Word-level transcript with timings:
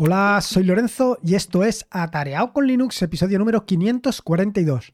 Hola, 0.00 0.38
soy 0.40 0.62
Lorenzo 0.62 1.18
y 1.24 1.34
esto 1.34 1.64
es 1.64 1.84
Atareado 1.90 2.52
con 2.52 2.68
Linux, 2.68 3.02
episodio 3.02 3.36
número 3.36 3.66
542. 3.66 4.92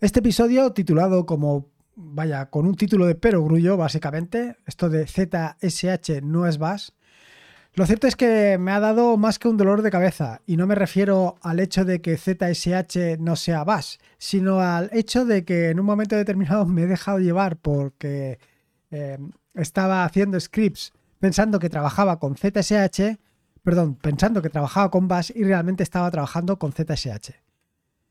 Este 0.00 0.20
episodio 0.20 0.70
titulado 0.72 1.26
como, 1.26 1.66
vaya, 1.96 2.46
con 2.48 2.64
un 2.64 2.76
título 2.76 3.06
de 3.06 3.16
perogrullo 3.16 3.76
básicamente, 3.76 4.56
esto 4.64 4.90
de 4.90 5.08
ZSH 5.08 6.22
no 6.22 6.46
es 6.46 6.58
bash. 6.58 6.90
Lo 7.74 7.84
cierto 7.84 8.06
es 8.06 8.14
que 8.14 8.58
me 8.58 8.70
ha 8.70 8.78
dado 8.78 9.16
más 9.16 9.40
que 9.40 9.48
un 9.48 9.56
dolor 9.56 9.82
de 9.82 9.90
cabeza 9.90 10.40
y 10.46 10.56
no 10.56 10.68
me 10.68 10.76
refiero 10.76 11.34
al 11.42 11.58
hecho 11.58 11.84
de 11.84 12.00
que 12.00 12.16
ZSH 12.16 13.18
no 13.18 13.34
sea 13.34 13.64
bash, 13.64 13.96
sino 14.18 14.60
al 14.60 14.88
hecho 14.92 15.24
de 15.24 15.44
que 15.44 15.70
en 15.70 15.80
un 15.80 15.86
momento 15.86 16.14
determinado 16.14 16.64
me 16.64 16.82
he 16.82 16.86
dejado 16.86 17.18
llevar 17.18 17.56
porque 17.56 18.38
eh, 18.92 19.18
estaba 19.54 20.04
haciendo 20.04 20.38
scripts 20.38 20.92
pensando 21.18 21.58
que 21.58 21.70
trabajaba 21.70 22.20
con 22.20 22.36
ZSH 22.36 23.18
perdón, 23.62 23.94
pensando 23.94 24.42
que 24.42 24.50
trabajaba 24.50 24.90
con 24.90 25.08
Bash 25.08 25.30
y 25.34 25.44
realmente 25.44 25.82
estaba 25.82 26.10
trabajando 26.10 26.58
con 26.58 26.72
ZSH. 26.72 27.32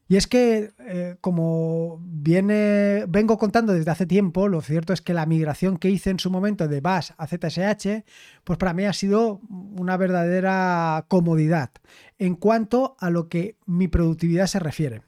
Y 0.10 0.16
es 0.16 0.26
que, 0.26 0.72
eh, 0.80 1.18
como 1.20 2.00
viene, 2.02 3.04
vengo 3.10 3.38
contando 3.38 3.74
desde 3.74 3.92
hace 3.92 4.06
tiempo, 4.06 4.48
lo 4.48 4.62
cierto 4.62 4.94
es 4.94 5.02
que 5.02 5.14
la 5.14 5.26
migración 5.26 5.78
que 5.78 5.90
hice 5.90 6.12
en 6.12 6.20
su 6.20 6.32
momento 6.32 6.70
de 6.70 6.80
Bash 6.80 7.12
a 7.18 7.28
ZSH, 7.28 8.06
pues 8.46 8.58
para 8.58 8.74
mí 8.74 8.86
ha 8.86 8.94
sido 8.94 9.42
una 9.50 9.98
verdadera 9.98 11.06
comodidad 11.10 11.72
en 12.18 12.36
cuanto 12.36 12.96
a 13.00 13.10
lo 13.10 13.28
que 13.28 13.58
mi 13.66 13.90
productividad 13.90 14.48
se 14.48 14.60
refiere. 14.60 15.02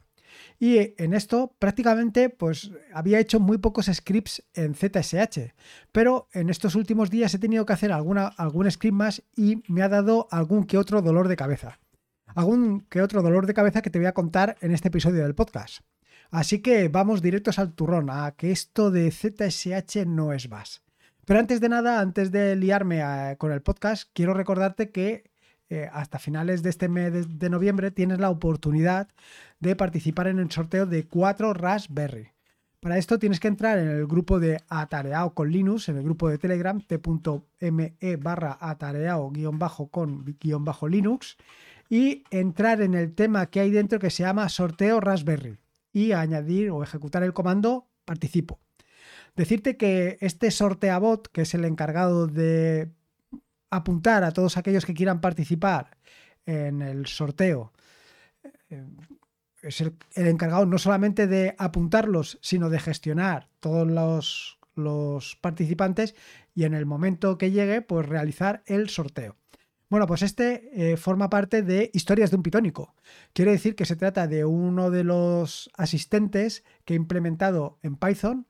Y 0.62 0.94
en 1.02 1.14
esto 1.14 1.56
prácticamente 1.58 2.28
pues 2.28 2.70
había 2.92 3.18
hecho 3.18 3.40
muy 3.40 3.56
pocos 3.56 3.86
scripts 3.86 4.44
en 4.52 4.74
ZSH, 4.74 5.54
pero 5.90 6.28
en 6.34 6.50
estos 6.50 6.74
últimos 6.74 7.08
días 7.08 7.32
he 7.32 7.38
tenido 7.38 7.64
que 7.64 7.72
hacer 7.72 7.90
alguna, 7.90 8.26
algún 8.26 8.70
script 8.70 8.94
más 8.94 9.22
y 9.34 9.62
me 9.68 9.80
ha 9.80 9.88
dado 9.88 10.28
algún 10.30 10.64
que 10.64 10.76
otro 10.76 11.00
dolor 11.00 11.28
de 11.28 11.36
cabeza. 11.36 11.80
Algún 12.26 12.82
que 12.90 13.00
otro 13.00 13.22
dolor 13.22 13.46
de 13.46 13.54
cabeza 13.54 13.80
que 13.80 13.88
te 13.88 13.98
voy 13.98 14.06
a 14.06 14.12
contar 14.12 14.58
en 14.60 14.72
este 14.72 14.88
episodio 14.88 15.22
del 15.22 15.34
podcast. 15.34 15.80
Así 16.30 16.60
que 16.60 16.88
vamos 16.88 17.22
directos 17.22 17.58
al 17.58 17.72
turrón, 17.72 18.10
a 18.10 18.32
que 18.32 18.52
esto 18.52 18.90
de 18.90 19.10
ZSH 19.10 20.04
no 20.06 20.34
es 20.34 20.50
más. 20.50 20.82
Pero 21.24 21.40
antes 21.40 21.60
de 21.60 21.70
nada, 21.70 22.00
antes 22.00 22.30
de 22.32 22.54
liarme 22.54 23.00
eh, 23.00 23.36
con 23.38 23.50
el 23.50 23.62
podcast, 23.62 24.10
quiero 24.12 24.34
recordarte 24.34 24.90
que 24.90 25.29
eh, 25.70 25.88
hasta 25.92 26.18
finales 26.18 26.64
de 26.64 26.70
este 26.70 26.88
mes 26.88 27.38
de, 27.38 27.48
noviembre 27.48 27.92
tienes 27.92 28.18
la 28.18 28.28
oportunidad 28.28 29.08
de 29.60 29.76
participar 29.76 30.26
en 30.26 30.40
el 30.40 30.50
sorteo 30.50 30.84
de 30.84 31.06
cuatro 31.06 31.54
Raspberry. 31.54 32.32
Para 32.80 32.98
esto 32.98 33.20
tienes 33.20 33.38
que 33.38 33.46
entrar 33.46 33.78
en 33.78 33.88
el 33.88 34.06
grupo 34.08 34.40
de 34.40 34.60
Atareado 34.68 35.32
con 35.32 35.48
Linux, 35.48 35.88
en 35.88 35.98
el 35.98 36.02
grupo 36.02 36.28
de 36.28 36.38
Telegram, 36.38 36.80
t.me 36.80 38.16
barra 38.16 38.58
atareado 38.60 39.30
con 39.92 40.24
Linux, 40.90 41.36
y 41.88 42.24
entrar 42.32 42.80
en 42.82 42.94
el 42.94 43.14
tema 43.14 43.46
que 43.46 43.60
hay 43.60 43.70
dentro 43.70 44.00
que 44.00 44.10
se 44.10 44.24
llama 44.24 44.48
sorteo 44.48 44.98
Raspberry 44.98 45.58
y 45.92 46.12
añadir 46.12 46.70
o 46.70 46.82
ejecutar 46.82 47.22
el 47.22 47.32
comando 47.32 47.86
participo. 48.04 48.58
Decirte 49.36 49.76
que 49.76 50.18
este 50.20 50.50
sorteabot, 50.50 51.28
que 51.28 51.42
es 51.42 51.54
el 51.54 51.64
encargado 51.64 52.26
de 52.26 52.90
apuntar 53.70 54.24
a 54.24 54.32
todos 54.32 54.56
aquellos 54.56 54.84
que 54.84 54.94
quieran 54.94 55.20
participar 55.20 55.96
en 56.46 56.82
el 56.82 57.06
sorteo. 57.06 57.72
Eh, 58.68 58.86
es 59.62 59.80
el, 59.80 59.94
encargado 60.14 60.66
no 60.66 60.78
solamente 60.78 61.26
de 61.26 61.54
apuntarlos, 61.58 62.38
sino 62.40 62.70
de 62.70 62.80
gestionar 62.80 63.48
todos 63.60 63.86
los, 63.86 64.58
los 64.74 65.36
participantes 65.36 66.14
y 66.54 66.64
en 66.64 66.74
el 66.74 66.86
momento 66.86 67.38
que 67.38 67.50
llegue, 67.50 67.82
pues 67.82 68.08
realizar 68.08 68.62
el 68.66 68.88
sorteo. 68.88 69.36
Bueno, 69.90 70.06
pues 70.06 70.22
este 70.22 70.92
eh, 70.92 70.96
forma 70.96 71.28
parte 71.28 71.62
de 71.62 71.90
Historias 71.92 72.30
de 72.30 72.36
un 72.36 72.44
Pitónico. 72.44 72.94
Quiere 73.32 73.50
decir 73.50 73.74
que 73.74 73.84
se 73.84 73.96
trata 73.96 74.28
de 74.28 74.44
uno 74.44 74.90
de 74.90 75.02
los 75.02 75.68
asistentes 75.76 76.64
que 76.84 76.94
he 76.94 76.96
implementado 76.96 77.78
en 77.82 77.96
Python, 77.96 78.46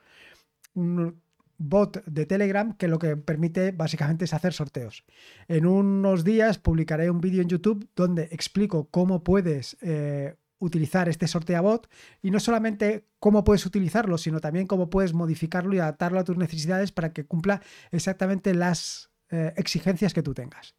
bot 1.60 2.03
de 2.06 2.26
Telegram 2.26 2.72
que 2.72 2.88
lo 2.88 2.98
que 2.98 3.16
permite 3.16 3.71
básicamente 3.71 4.25
es 4.25 4.34
hacer 4.34 4.53
sorteos. 4.53 5.04
En 5.47 5.66
unos 5.66 6.25
días 6.25 6.59
publicaré 6.59 7.10
un 7.10 7.21
vídeo 7.21 7.43
en 7.43 7.48
YouTube 7.48 7.88
donde 7.94 8.25
explico 8.32 8.88
cómo 8.91 9.22
puedes 9.22 9.76
eh, 9.82 10.37
utilizar 10.59 11.09
este 11.09 11.26
bot 11.60 11.88
y 12.22 12.31
no 12.31 12.41
solamente 12.41 13.06
cómo 13.19 13.44
puedes 13.44 13.66
utilizarlo, 13.66 14.16
sino 14.19 14.41
también 14.41 14.66
cómo 14.66 14.88
puedes 14.88 15.12
modificarlo 15.12 15.75
y 15.75 15.78
adaptarlo 15.78 16.19
a 16.19 16.25
tus 16.25 16.38
necesidades 16.38 16.93
para 16.93 17.12
que 17.12 17.26
cumpla 17.26 17.60
exactamente 17.91 18.54
las 18.54 19.10
eh, 19.31 19.53
exigencias 19.56 20.15
que 20.15 20.22
tú 20.22 20.32
tengas. 20.32 20.75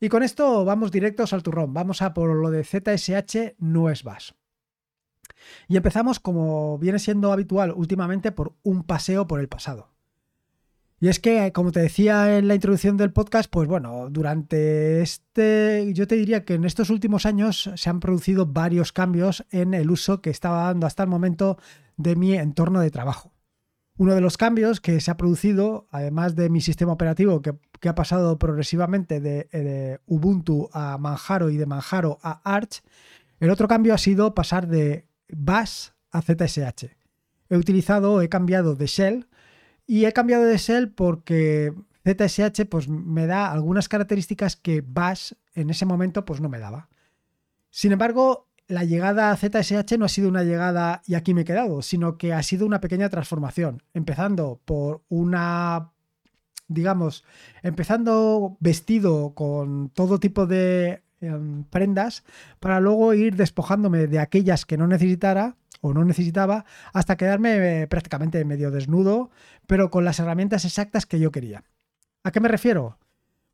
Y 0.00 0.08
con 0.08 0.22
esto 0.22 0.64
vamos 0.64 0.90
directos 0.90 1.32
al 1.32 1.42
turrón, 1.42 1.74
vamos 1.74 2.00
a 2.00 2.14
por 2.14 2.34
lo 2.34 2.50
de 2.50 2.64
ZSH 2.64 3.56
no. 3.58 3.92
Y 5.68 5.76
empezamos 5.76 6.18
como 6.18 6.78
viene 6.78 6.98
siendo 6.98 7.32
habitual 7.32 7.72
últimamente 7.72 8.32
por 8.32 8.56
un 8.62 8.84
paseo 8.84 9.26
por 9.26 9.40
el 9.40 9.48
pasado. 9.48 9.97
Y 11.00 11.08
es 11.08 11.20
que, 11.20 11.52
como 11.52 11.70
te 11.70 11.80
decía 11.80 12.38
en 12.38 12.48
la 12.48 12.56
introducción 12.56 12.96
del 12.96 13.12
podcast, 13.12 13.48
pues 13.48 13.68
bueno, 13.68 14.08
durante 14.10 15.00
este, 15.00 15.92
yo 15.94 16.08
te 16.08 16.16
diría 16.16 16.44
que 16.44 16.54
en 16.54 16.64
estos 16.64 16.90
últimos 16.90 17.24
años 17.24 17.70
se 17.76 17.90
han 17.90 18.00
producido 18.00 18.46
varios 18.46 18.92
cambios 18.92 19.46
en 19.50 19.74
el 19.74 19.92
uso 19.92 20.20
que 20.20 20.30
estaba 20.30 20.64
dando 20.64 20.88
hasta 20.88 21.04
el 21.04 21.08
momento 21.08 21.56
de 21.96 22.16
mi 22.16 22.34
entorno 22.34 22.80
de 22.80 22.90
trabajo. 22.90 23.32
Uno 23.96 24.14
de 24.14 24.20
los 24.20 24.36
cambios 24.36 24.80
que 24.80 25.00
se 25.00 25.10
ha 25.12 25.16
producido, 25.16 25.86
además 25.90 26.34
de 26.34 26.50
mi 26.50 26.60
sistema 26.60 26.92
operativo 26.92 27.42
que, 27.42 27.54
ha 27.88 27.94
pasado 27.94 28.36
progresivamente 28.38 29.20
de, 29.20 29.48
de, 29.52 30.00
Ubuntu 30.06 30.68
a 30.72 30.98
Manjaro 30.98 31.50
y 31.50 31.56
de 31.56 31.66
Manjaro 31.66 32.18
a 32.22 32.40
Arch, 32.42 32.82
el 33.38 33.50
otro 33.50 33.68
cambio 33.68 33.94
ha 33.94 33.98
sido 33.98 34.34
pasar 34.34 34.66
de 34.66 35.06
Bash 35.28 35.90
a 36.10 36.22
ZSH. 36.22 36.86
He 37.50 37.56
utilizado, 37.56 38.20
he 38.20 38.28
cambiado 38.28 38.74
de 38.74 38.86
Shell 38.86 39.27
y 39.88 40.04
he 40.04 40.12
cambiado 40.12 40.44
de 40.44 40.58
Shell 40.58 40.90
porque 40.92 41.72
ZSH 42.04 42.66
pues, 42.68 42.88
me 42.88 43.26
da 43.26 43.50
algunas 43.50 43.88
características 43.88 44.54
que 44.54 44.84
Bash 44.86 45.32
en 45.54 45.70
ese 45.70 45.86
momento 45.86 46.26
pues, 46.26 46.42
no 46.42 46.50
me 46.50 46.58
daba. 46.58 46.90
Sin 47.70 47.92
embargo, 47.92 48.48
la 48.68 48.84
llegada 48.84 49.30
a 49.30 49.36
ZSH 49.36 49.96
no 49.98 50.04
ha 50.04 50.10
sido 50.10 50.28
una 50.28 50.44
llegada 50.44 51.00
y 51.06 51.14
aquí 51.14 51.32
me 51.32 51.40
he 51.40 51.44
quedado, 51.46 51.80
sino 51.80 52.18
que 52.18 52.34
ha 52.34 52.42
sido 52.42 52.66
una 52.66 52.82
pequeña 52.82 53.08
transformación, 53.08 53.82
empezando 53.94 54.60
por 54.66 55.02
una, 55.08 55.90
digamos, 56.68 57.24
empezando 57.62 58.58
vestido 58.60 59.32
con 59.34 59.88
todo 59.88 60.20
tipo 60.20 60.46
de 60.46 61.02
em, 61.20 61.64
prendas 61.64 62.24
para 62.60 62.80
luego 62.80 63.14
ir 63.14 63.36
despojándome 63.36 64.06
de 64.06 64.18
aquellas 64.18 64.66
que 64.66 64.76
no 64.76 64.86
necesitara 64.86 65.56
o 65.80 65.94
no 65.94 66.04
necesitaba 66.04 66.64
hasta 66.92 67.16
quedarme 67.16 67.82
eh, 67.82 67.86
prácticamente 67.86 68.44
medio 68.44 68.70
desnudo, 68.70 69.30
pero 69.66 69.90
con 69.90 70.04
las 70.04 70.18
herramientas 70.18 70.64
exactas 70.64 71.06
que 71.06 71.20
yo 71.20 71.30
quería. 71.30 71.64
¿A 72.24 72.32
qué 72.32 72.40
me 72.40 72.48
refiero? 72.48 72.98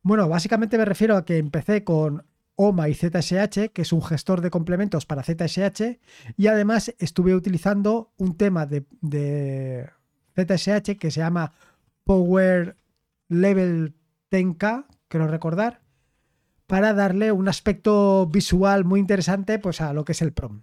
Bueno, 0.03 0.29
básicamente 0.29 0.79
me 0.79 0.85
refiero 0.85 1.17
a 1.17 1.25
que 1.25 1.39
empecé 1.39 1.85
con 1.85 2.25
OMA 2.57 2.89
y 2.89 2.95
ZSH, 2.95 3.73
que 3.73 3.83
es 3.83 3.93
un 3.93 4.03
gestor 4.03 4.41
de 4.41 4.51
complementos 4.51 5.07
para 5.07 5.23
ZSH, 5.23 5.99
y 6.37 6.47
además 6.47 6.95
estuve 6.99 7.35
utilizando 7.35 8.13
un 8.17 8.37
tema 8.37 8.67
de, 8.67 9.91
ZSH 10.37 10.99
que 10.99 11.11
se 11.11 11.21
llama 11.21 11.53
Power 12.05 12.77
Level 13.29 13.95
10K, 14.31 14.87
quiero 15.09 15.27
recordar, 15.27 15.81
para 16.67 16.95
darle 16.95 17.33
un 17.33 17.49
aspecto 17.49 18.27
visual 18.27 18.85
muy 18.85 19.01
interesante 19.01 19.59
pues, 19.59 19.81
a 19.81 19.93
lo 19.93 20.05
que 20.05 20.13
es 20.13 20.23
el 20.23 20.33
PROM. 20.33 20.63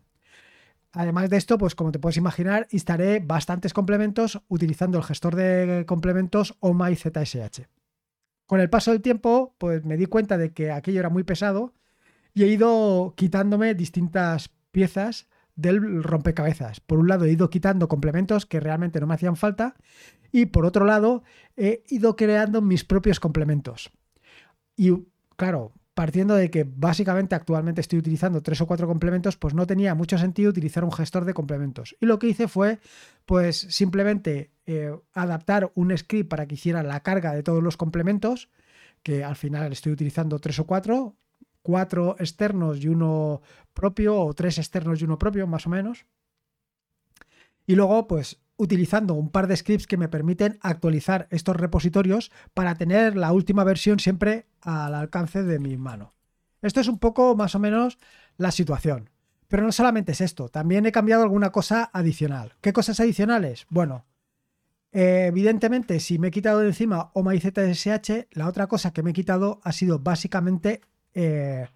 Además 0.94 1.30
de 1.30 1.38
esto, 1.38 1.58
pues 1.58 1.74
como 1.74 1.92
te 1.92 2.00
puedes 2.00 2.18
imaginar, 2.18 2.68
instalé 2.72 3.20
bastantes 3.20 3.74
complementos 3.74 4.42
utilizando 4.50 4.98
el 4.98 5.04
gestor 5.04 5.36
de 5.36 5.86
complementos 5.88 6.58
OMA 6.60 6.92
y 6.92 6.96
ZSH. 6.96 7.62
Con 8.46 8.60
el 8.60 8.70
paso 8.70 8.92
del 8.92 9.02
tiempo, 9.02 9.56
pues 9.58 9.86
me 9.86 9.96
di 9.96 10.06
cuenta 10.06 10.38
de 10.38 10.52
que 10.52 10.72
aquello 10.72 11.00
era 11.00 11.10
muy 11.10 11.24
pesado 11.24 11.74
y 12.34 12.44
he 12.44 12.48
ido 12.48 13.14
quitándome 13.16 13.74
distintas 13.74 14.50
piezas 14.72 15.28
del 15.56 16.04
rompecabezas. 16.04 16.82
Por 16.82 17.00
un 17.00 17.08
lado, 17.08 17.24
he 17.24 17.32
ido 17.32 17.50
quitando 17.50 17.88
complementos 17.88 18.46
que 18.46 18.60
realmente 18.60 19.00
no 19.00 19.08
me 19.08 19.14
hacían 19.14 19.38
falta 19.38 19.76
y 20.34 20.48
por 20.48 20.66
otro 20.66 20.86
lado, 20.86 21.24
he 21.56 21.84
ido 21.88 22.18
creando 22.18 22.62
mis 22.62 22.84
propios 22.84 23.22
complementos. 23.22 23.92
Y 24.76 24.92
claro, 25.38 25.74
partiendo 26.02 26.34
de 26.34 26.50
que 26.50 26.64
básicamente 26.68 27.36
actualmente 27.36 27.80
estoy 27.80 28.00
utilizando 28.00 28.42
tres 28.42 28.60
o 28.60 28.66
cuatro 28.66 28.88
complementos, 28.88 29.38
pues 29.38 29.54
no 29.54 29.68
tenía 29.68 29.94
mucho 29.94 30.18
sentido 30.18 30.50
utilizar 30.50 30.84
un 30.84 30.92
gestor 30.92 31.26
de 31.26 31.36
complementos. 31.36 31.96
Y 32.00 32.08
lo 32.08 32.18
que 32.18 32.26
hice 32.26 32.48
fue, 32.48 32.80
pues 33.28 33.68
simplemente 33.70 34.50
eh, 34.66 34.98
adaptar 35.14 35.72
un 35.76 35.96
script 35.96 36.28
para 36.28 36.48
que 36.48 36.56
hiciera 36.56 36.82
la 36.82 37.02
carga 37.04 37.36
de 37.36 37.44
todos 37.44 37.62
los 37.62 37.78
complementos, 37.78 38.50
que 39.04 39.24
al 39.24 39.36
final 39.36 39.72
estoy 39.74 39.92
utilizando 39.92 40.40
tres 40.40 40.58
o 40.58 40.66
cuatro, 40.66 41.18
cuatro 41.62 42.16
externos 42.18 42.84
y 42.84 42.88
uno 42.88 43.44
propio, 43.76 44.20
o 44.22 44.34
tres 44.34 44.58
externos 44.58 45.00
y 45.02 45.06
uno 45.06 45.20
propio, 45.20 45.46
más 45.46 45.68
o 45.68 45.70
menos. 45.70 46.08
Y 47.68 47.76
luego, 47.76 48.08
pues 48.08 48.41
utilizando 48.62 49.16
un 49.16 49.32
par 49.32 49.48
de 49.48 49.58
scripts 49.58 49.88
que 49.88 49.98
me 49.98 50.08
permiten 50.08 50.60
actualizar 50.62 51.28
estos 51.32 51.56
repositorios 51.56 52.32
para 52.54 52.76
tener 52.76 53.18
la 53.18 53.32
última 53.32 53.64
versión 53.64 54.00
siempre 54.00 54.46
al 54.62 54.94
alcance 54.94 55.42
de 55.42 55.58
mi 55.58 55.78
mano. 55.78 56.14
Esto 56.62 56.80
es 56.80 56.88
un 56.88 57.00
poco 57.00 57.36
más 57.36 57.56
o 57.56 57.60
menos 57.60 57.98
la 58.38 58.52
situación. 58.52 59.10
Pero 59.48 59.64
no 59.64 59.72
solamente 59.72 60.12
es 60.12 60.22
esto, 60.22 60.48
también 60.50 60.86
he 60.86 60.92
cambiado 60.92 61.24
alguna 61.24 61.52
cosa 61.52 61.90
adicional. 61.92 62.54
¿Qué 62.62 62.72
cosas 62.72 63.00
adicionales? 63.00 63.66
Bueno, 63.70 64.06
eh, 64.92 65.26
evidentemente, 65.28 66.00
si 66.00 66.20
me 66.20 66.28
he 66.28 66.32
quitado 66.32 66.60
de 66.60 66.68
encima 66.68 67.10
o 67.16 67.24
ZSH, 67.24 68.28
la 68.32 68.48
otra 68.48 68.68
cosa 68.68 68.94
que 68.94 69.02
me 69.02 69.10
he 69.10 69.14
quitado 69.14 69.60
ha 69.64 69.72
sido 69.72 69.98
básicamente 69.98 70.82
eh, 71.16 71.68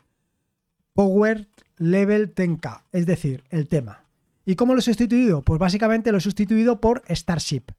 Power 0.93 1.47
Level 1.77 2.33
10K, 2.33 2.83
es 2.91 3.07
decir, 3.07 3.43
el 3.49 3.67
tema. 3.67 4.04
¿Y 4.45 4.55
cómo 4.55 4.73
lo 4.73 4.79
he 4.79 4.83
sustituido? 4.83 5.41
Pues 5.41 5.59
básicamente 5.59 6.11
lo 6.11 6.19
he 6.19 6.21
sustituido 6.21 6.79
por 6.79 7.01
Starship. 7.09 7.71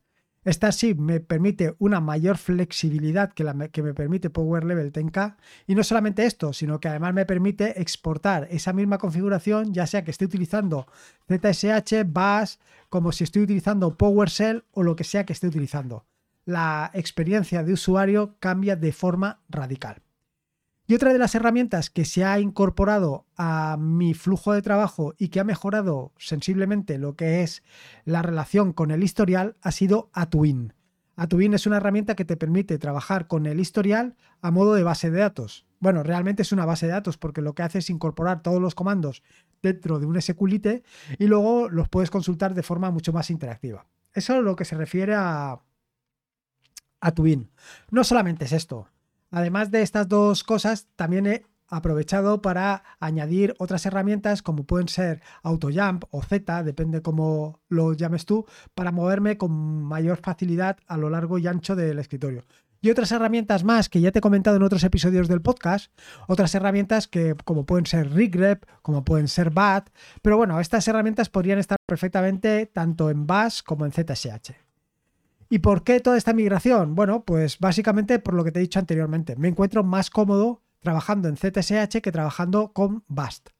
Starship 0.45 0.97
me 0.97 1.21
permite 1.21 1.75
una 1.79 2.01
mayor 2.01 2.39
flexibilidad 2.39 3.33
que, 3.33 3.45
me 3.45 3.95
permite 3.95 4.31
Power 4.31 4.65
Level 4.65 4.93
10K. 4.93 5.37
Y 5.67 5.75
no 5.75 5.83
solamente 5.83 6.25
esto, 6.25 6.53
sino 6.53 6.79
que 6.79 6.89
además 6.89 7.15
me 7.15 7.27
permite 7.27 7.81
exportar 7.81 8.47
esa 8.51 8.73
misma 8.73 8.99
configuración, 8.99 9.73
ya 9.73 9.87
sea 9.87 10.05
que 10.05 10.11
esté 10.11 10.25
utilizando 10.25 10.87
ZSH, 11.29 12.05
Bash, 12.07 12.57
como 12.89 13.13
si 13.13 13.25
estoy 13.25 13.43
utilizando 13.43 13.97
PowerShell 13.97 14.65
o 14.73 14.83
lo 14.83 14.95
que 14.95 15.05
sea 15.05 15.25
que 15.25 15.33
esté 15.33 15.49
utilizando. 15.49 16.05
La 16.45 16.91
experiencia 16.95 17.65
de 17.65 17.73
usuario 17.73 18.37
cambia 18.39 18.77
de 18.77 18.93
forma 18.93 19.41
radical. 19.49 20.06
Y 20.89 20.95
otra 20.95 21.13
de 21.13 21.19
las 21.19 21.35
herramientas 21.35 21.91
que 21.91 22.05
se 22.05 22.25
ha 22.25 22.39
incorporado 22.39 23.27
a 23.37 23.77
mi 23.77 24.15
flujo 24.15 24.53
de 24.53 24.63
trabajo 24.63 25.15
y 25.19 25.29
que 25.29 25.41
ha 25.41 25.45
mejorado 25.45 26.13
sensiblemente 26.17 26.97
lo 26.99 27.17
que 27.17 27.43
es 27.43 27.65
la 28.05 28.23
relación 28.23 28.73
con 28.73 28.93
el 28.93 29.03
historial 29.03 29.57
ha 29.63 29.73
sido 29.73 30.11
Atuin. 30.13 30.75
Atuin 31.17 31.55
es 31.55 31.67
una 31.67 31.79
herramienta 31.79 32.15
que 32.15 32.25
te 32.25 32.37
permite 32.37 32.79
trabajar 32.79 33.27
con 33.27 33.47
el 33.47 33.59
historial 33.59 34.17
a 34.43 34.53
modo 34.53 34.75
de 34.75 34.85
base 34.85 35.11
de 35.11 35.19
datos. 35.19 35.67
Bueno, 35.81 36.05
realmente 36.05 36.43
es 36.43 36.53
una 36.53 36.67
base 36.67 36.87
de 36.87 36.93
datos 36.93 37.19
porque 37.19 37.43
lo 37.43 37.55
que 37.55 37.65
hace 37.65 37.79
es 37.79 37.91
incorporar 37.91 38.43
todos 38.43 38.61
los 38.61 38.77
comandos 38.77 39.25
dentro 39.63 39.99
de 39.99 40.07
un 40.07 40.21
SQLite 40.21 40.85
y 41.19 41.27
luego 41.27 41.69
los 41.69 41.89
puedes 41.89 42.11
consultar 42.11 42.55
de 42.55 42.63
forma 42.63 42.93
mucho 42.93 43.13
más 43.13 43.31
interactiva. 43.31 43.87
Eso 44.13 44.37
es 44.37 44.43
lo 44.43 44.55
que 44.55 44.65
se 44.65 44.77
refiere 44.77 45.15
a, 45.15 45.61
a 47.01 47.15
No 47.91 48.05
solamente 48.05 48.45
es 48.45 48.53
esto. 48.53 48.89
Además 49.31 49.71
de 49.71 49.83
estas 49.83 50.09
dos 50.09 50.45
cosas, 50.45 50.89
también 50.97 51.27
he 51.27 51.47
aprovechado 51.69 52.43
para 52.43 52.85
añadir 53.01 53.55
otras 53.59 53.87
herramientas 53.87 54.43
como 54.43 54.65
pueden 54.65 54.89
ser 54.89 55.23
AutoJump 55.43 56.05
o 56.11 56.23
Z, 56.23 56.63
depende 56.63 57.03
cómo 57.03 57.61
lo 57.69 57.93
llames 57.93 58.25
tú, 58.25 58.47
para 58.75 58.93
moverme 58.93 59.37
con 59.37 59.83
mayor 59.83 60.19
facilidad 60.19 60.79
a 60.87 60.97
lo 60.97 61.11
largo 61.11 61.39
y 61.39 61.47
ancho 61.47 61.75
del 61.77 61.99
escritorio. 61.99 62.45
Y 62.81 62.91
otras 62.91 63.11
herramientas 63.11 63.65
más 63.65 63.89
que 63.89 64.01
ya 64.01 64.13
te 64.13 64.19
he 64.19 64.23
comentado 64.23 64.57
en 64.57 64.63
otros 64.63 64.85
episodios 64.85 65.29
del 65.29 65.43
podcast, 65.43 65.91
otras 66.29 66.55
herramientas 66.55 67.09
que 67.09 67.35
como 67.45 67.65
pueden 67.67 67.87
ser 67.87 68.13
Regrep, 68.13 68.65
como 68.83 69.05
pueden 69.05 69.29
ser 69.29 69.51
BAT, 69.51 69.89
pero 70.23 70.37
bueno, 70.37 70.61
estas 70.61 70.87
herramientas 70.87 71.29
podrían 71.29 71.59
estar 71.59 71.79
perfectamente 71.87 72.67
tanto 72.67 73.11
en 73.11 73.27
Bash 73.27 73.63
como 73.63 73.87
en 73.87 73.93
ZSH. 73.93 74.66
¿Y 75.49 75.61
por 75.61 75.85
qué 75.85 76.01
toda 76.01 76.17
esta 76.17 76.33
migración? 76.33 76.95
Bueno, 76.95 77.25
pues 77.25 77.59
básicamente 77.59 78.19
por 78.19 78.35
lo 78.35 78.45
que 78.45 78.53
te 78.53 78.59
he 78.59 78.63
dicho 78.63 78.79
anteriormente. 78.79 79.37
Me 79.37 79.49
encuentro 79.49 79.85
más 79.85 80.11
cómodo 80.11 80.63
trabajando 80.81 81.29
en 81.29 81.37
ZSH 81.37 82.01
que 82.01 82.13
trabajando 82.13 82.73
con 82.73 83.05
Bast. 83.09 83.51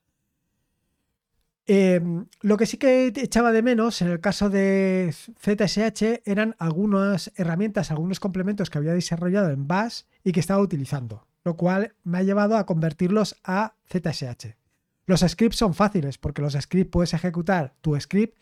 Em, 1.69 2.27
lo 2.43 2.57
que 2.57 2.67
sí 2.67 2.77
que 2.77 3.07
echaba 3.09 3.51
de 3.51 3.61
menos 3.61 4.01
en 4.01 4.09
el 4.09 4.21
caso 4.21 4.49
de 4.49 5.13
ZSH 5.13 6.23
eran 6.25 6.55
algunas 6.59 7.33
herramientas, 7.35 7.91
algunos 7.91 8.21
complementos 8.21 8.71
que 8.71 8.79
había 8.79 8.93
desarrollado 8.93 9.51
en 9.51 9.67
Bash 9.67 10.03
y 10.23 10.31
que 10.31 10.39
estaba 10.39 10.63
utilizando, 10.63 11.27
lo 11.43 11.57
cual 11.57 11.95
me 12.05 12.19
ha 12.19 12.23
llevado 12.23 12.57
a 12.57 12.67
convertirlos 12.67 13.37
a 13.43 13.75
ZSH. 13.91 14.55
Los 15.07 15.21
scripts 15.21 15.59
son 15.59 15.75
fáciles 15.75 16.19
porque 16.19 16.43
los 16.43 16.53
scripts 16.55 16.91
puedes 16.91 17.15
ejecutar 17.15 17.75
tu 17.81 17.99
script, 17.99 18.39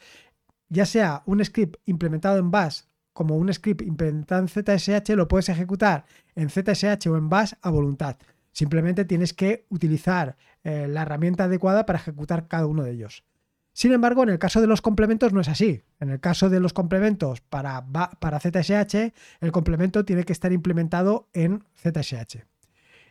ya 0.68 0.84
sea 0.84 1.22
un 1.24 1.42
script 1.42 1.76
implementado 1.86 2.38
en 2.38 2.50
Bash 2.50 2.82
como 3.14 3.36
un 3.36 3.50
script 3.54 3.80
implementado 3.80 4.42
en 4.42 4.48
ZSH, 4.48 5.14
lo 5.14 5.28
puedes 5.28 5.48
ejecutar 5.48 6.04
en 6.34 6.50
ZSH 6.50 7.06
o 7.08 7.16
en 7.16 7.30
Bash 7.30 7.54
a 7.62 7.70
voluntad. 7.70 8.18
Simplemente 8.52 9.06
tienes 9.06 9.32
que 9.32 9.66
utilizar 9.70 10.36
eh, 10.62 10.86
la 10.88 11.02
herramienta 11.02 11.44
adecuada 11.44 11.86
para 11.86 11.98
ejecutar 11.98 12.46
cada 12.46 12.66
uno 12.66 12.82
de 12.82 12.90
ellos. 12.90 13.24
Sin 13.72 13.92
embargo, 13.92 14.22
en 14.22 14.28
el 14.28 14.38
caso 14.38 14.60
de 14.60 14.68
los 14.68 14.80
complementos 14.82 15.32
no 15.32 15.40
es 15.40 15.48
así. 15.48 15.82
En 15.98 16.10
el 16.10 16.20
caso 16.20 16.48
de 16.48 16.60
los 16.60 16.72
complementos 16.72 17.40
para, 17.40 17.84
para 18.20 18.38
ZSH, 18.38 19.12
el 19.40 19.52
complemento 19.52 20.04
tiene 20.04 20.22
que 20.24 20.32
estar 20.32 20.52
implementado 20.52 21.28
en 21.32 21.64
ZSH. 21.76 22.44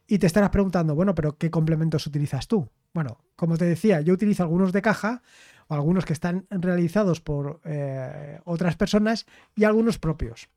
Y 0.08 0.20
te 0.20 0.28
estarás 0.28 0.52
preguntando, 0.52 0.96
bueno, 0.96 1.16
pero 1.16 1.38
¿qué 1.38 1.50
complementos 1.50 2.08
utilizas 2.08 2.48
tú? 2.48 2.70
Bueno, 2.94 3.20
como 3.36 3.58
te 3.58 3.66
decía, 3.66 4.02
yo 4.02 4.14
utilizo 4.14 4.44
algunos 4.44 4.72
de 4.72 4.82
caja, 4.82 5.24
algunos 5.70 6.06
que 6.06 6.14
están 6.14 6.46
realizados 6.50 7.22
por 7.22 7.62
eh, 7.64 8.40
otras 8.46 8.76
personas 8.76 9.26
y 9.56 9.64
algunos 9.64 10.00
propios. 10.00 10.50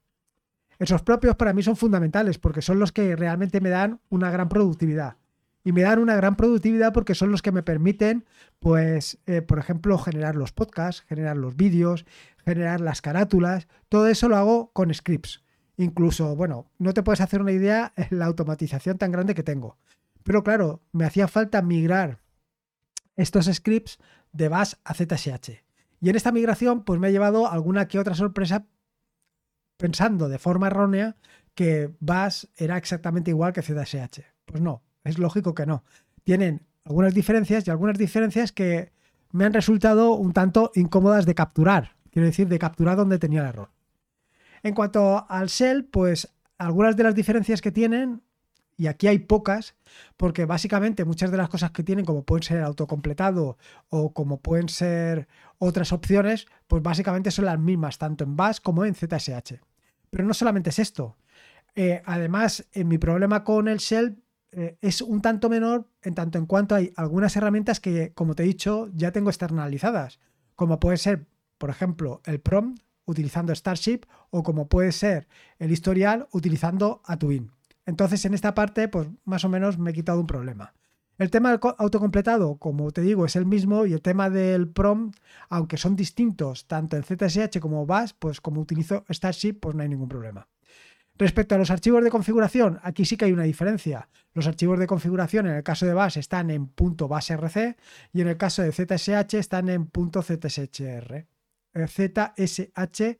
Esos 0.78 1.02
propios 1.02 1.36
para 1.36 1.52
mí 1.52 1.62
son 1.62 1.76
fundamentales 1.76 2.38
porque 2.38 2.62
son 2.62 2.78
los 2.78 2.92
que 2.92 3.16
realmente 3.16 3.60
me 3.60 3.70
dan 3.70 4.00
una 4.08 4.30
gran 4.30 4.48
productividad. 4.48 5.16
Y 5.64 5.72
me 5.72 5.82
dan 5.82 5.98
una 5.98 6.14
gran 6.14 6.36
productividad 6.36 6.92
porque 6.92 7.14
son 7.14 7.32
los 7.32 7.42
que 7.42 7.50
me 7.50 7.62
permiten, 7.62 8.24
pues, 8.60 9.18
eh, 9.26 9.42
por 9.42 9.58
ejemplo, 9.58 9.98
generar 9.98 10.36
los 10.36 10.52
podcasts, 10.52 11.02
generar 11.08 11.36
los 11.36 11.56
vídeos, 11.56 12.06
generar 12.44 12.80
las 12.80 13.02
carátulas. 13.02 13.66
Todo 13.88 14.06
eso 14.06 14.28
lo 14.28 14.36
hago 14.36 14.70
con 14.72 14.94
scripts. 14.94 15.42
Incluso, 15.76 16.36
bueno, 16.36 16.70
no 16.78 16.94
te 16.94 17.02
puedes 17.02 17.20
hacer 17.20 17.40
una 17.40 17.52
idea 17.52 17.92
la 18.10 18.26
automatización 18.26 18.98
tan 18.98 19.10
grande 19.10 19.34
que 19.34 19.42
tengo. 19.42 19.76
Pero 20.22 20.42
claro, 20.42 20.82
me 20.92 21.04
hacía 21.04 21.28
falta 21.28 21.62
migrar 21.62 22.20
estos 23.16 23.46
scripts 23.46 23.98
de 24.36 24.48
Bash 24.48 24.74
a 24.84 24.94
ZSH. 24.94 25.62
Y 26.00 26.10
en 26.10 26.16
esta 26.16 26.32
migración, 26.32 26.84
pues 26.84 27.00
me 27.00 27.08
ha 27.08 27.10
llevado 27.10 27.50
alguna 27.50 27.88
que 27.88 27.98
otra 27.98 28.14
sorpresa 28.14 28.66
pensando 29.76 30.28
de 30.28 30.38
forma 30.38 30.68
errónea 30.68 31.16
que 31.54 31.90
Bash 32.00 32.44
era 32.56 32.76
exactamente 32.76 33.30
igual 33.30 33.52
que 33.52 33.62
ZSH. 33.62 34.20
Pues 34.44 34.60
no, 34.60 34.82
es 35.04 35.18
lógico 35.18 35.54
que 35.54 35.66
no. 35.66 35.84
Tienen 36.22 36.66
algunas 36.84 37.14
diferencias 37.14 37.66
y 37.66 37.70
algunas 37.70 37.98
diferencias 37.98 38.52
que 38.52 38.92
me 39.32 39.44
han 39.44 39.52
resultado 39.52 40.12
un 40.12 40.32
tanto 40.32 40.70
incómodas 40.74 41.26
de 41.26 41.34
capturar. 41.34 41.96
Quiero 42.10 42.26
decir, 42.26 42.48
de 42.48 42.58
capturar 42.58 42.96
donde 42.96 43.18
tenía 43.18 43.40
el 43.40 43.48
error. 43.48 43.70
En 44.62 44.74
cuanto 44.74 45.26
al 45.28 45.48
shell, 45.48 45.84
pues 45.84 46.34
algunas 46.58 46.96
de 46.96 47.02
las 47.02 47.14
diferencias 47.14 47.60
que 47.60 47.72
tienen 47.72 48.22
y 48.76 48.88
aquí 48.88 49.06
hay 49.06 49.20
pocas, 49.20 49.74
porque 50.16 50.44
básicamente 50.44 51.04
muchas 51.04 51.30
de 51.30 51.36
las 51.36 51.48
cosas 51.48 51.70
que 51.70 51.82
tienen, 51.82 52.04
como 52.04 52.24
pueden 52.24 52.42
ser 52.42 52.62
autocompletado 52.62 53.56
o 53.88 54.12
como 54.12 54.40
pueden 54.40 54.68
ser 54.68 55.28
otras 55.58 55.92
opciones, 55.92 56.46
pues 56.66 56.82
básicamente 56.82 57.30
son 57.30 57.46
las 57.46 57.58
mismas, 57.58 57.98
tanto 57.98 58.24
en 58.24 58.36
Bash 58.36 58.58
como 58.62 58.84
en 58.84 58.94
ZSH. 58.94 59.54
Pero 60.10 60.24
no 60.24 60.34
solamente 60.34 60.70
es 60.70 60.78
esto. 60.78 61.16
Eh, 61.74 62.02
además, 62.04 62.66
en 62.72 62.88
mi 62.88 62.98
problema 62.98 63.44
con 63.44 63.68
el 63.68 63.78
shell 63.78 64.22
eh, 64.52 64.78
es 64.80 65.00
un 65.02 65.20
tanto 65.20 65.48
menor 65.48 65.88
en 66.02 66.14
tanto 66.14 66.38
en 66.38 66.46
cuanto 66.46 66.74
hay 66.74 66.92
algunas 66.96 67.36
herramientas 67.36 67.80
que, 67.80 68.12
como 68.14 68.34
te 68.34 68.42
he 68.42 68.46
dicho, 68.46 68.88
ya 68.94 69.12
tengo 69.12 69.30
externalizadas, 69.30 70.20
como 70.54 70.80
puede 70.80 70.96
ser, 70.98 71.26
por 71.58 71.70
ejemplo, 71.70 72.20
el 72.24 72.40
prompt 72.40 72.82
utilizando 73.06 73.54
Starship 73.54 74.00
o 74.30 74.42
como 74.42 74.68
puede 74.68 74.92
ser 74.92 75.28
el 75.58 75.70
historial 75.70 76.28
utilizando 76.32 77.02
Atuin. 77.04 77.55
Entonces, 77.86 78.24
en 78.24 78.34
esta 78.34 78.54
parte, 78.54 78.88
pues 78.88 79.08
más 79.24 79.44
o 79.44 79.48
menos 79.48 79.78
me 79.78 79.90
he 79.90 79.94
quitado 79.94 80.20
un 80.20 80.26
problema. 80.26 80.74
El 81.18 81.30
tema 81.30 81.50
del 81.50 81.60
autocompletado, 81.78 82.58
como 82.58 82.90
te 82.90 83.00
digo, 83.00 83.24
es 83.24 83.36
el 83.36 83.46
mismo 83.46 83.86
y 83.86 83.94
el 83.94 84.02
tema 84.02 84.28
del 84.28 84.68
prom, 84.68 85.12
aunque 85.48 85.78
son 85.78 85.96
distintos 85.96 86.66
tanto 86.66 86.96
en 86.96 87.04
ZSH 87.04 87.58
como 87.58 87.86
Bash, 87.86 88.10
pues 88.18 88.42
como 88.42 88.60
utilizo 88.60 89.06
Starship, 89.08 89.54
pues 89.54 89.74
no 89.74 89.82
hay 89.82 89.88
ningún 89.88 90.10
problema. 90.10 90.46
Respecto 91.14 91.54
a 91.54 91.58
los 91.58 91.70
archivos 91.70 92.04
de 92.04 92.10
configuración, 92.10 92.78
aquí 92.82 93.06
sí 93.06 93.16
que 93.16 93.24
hay 93.24 93.32
una 93.32 93.44
diferencia. 93.44 94.10
Los 94.34 94.46
archivos 94.46 94.78
de 94.78 94.86
configuración 94.86 95.46
en 95.46 95.54
el 95.54 95.62
caso 95.62 95.86
de 95.86 95.94
Bash 95.94 96.18
están 96.18 96.50
en 96.50 96.70
.bashrc 96.76 97.78
y 98.12 98.20
en 98.20 98.28
el 98.28 98.36
caso 98.36 98.60
de 98.60 98.72
ZSH 98.72 99.34
están 99.38 99.70
en 99.70 99.88
.zshr. 99.90 101.26
ZSHRC 101.86 103.16